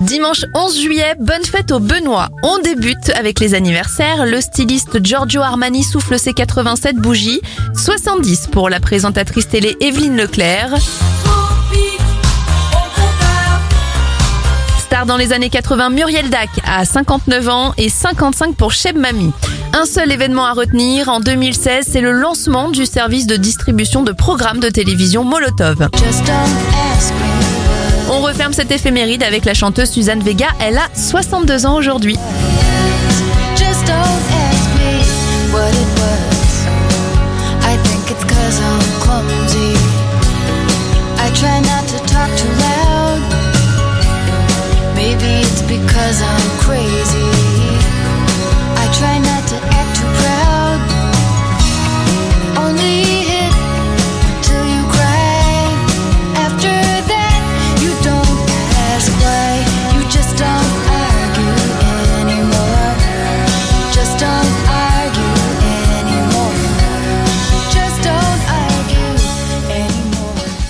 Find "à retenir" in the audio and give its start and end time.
20.46-21.08